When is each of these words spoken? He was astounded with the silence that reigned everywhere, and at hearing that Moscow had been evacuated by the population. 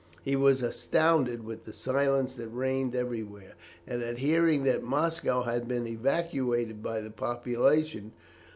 He 0.23 0.35
was 0.35 0.63
astounded 0.63 1.45
with 1.45 1.65
the 1.65 1.73
silence 1.73 2.35
that 2.37 2.47
reigned 2.47 2.95
everywhere, 2.95 3.53
and 3.85 4.01
at 4.01 4.17
hearing 4.17 4.63
that 4.63 4.81
Moscow 4.81 5.43
had 5.43 5.67
been 5.67 5.85
evacuated 5.85 6.81
by 6.81 7.01
the 7.01 7.11
population. 7.11 8.11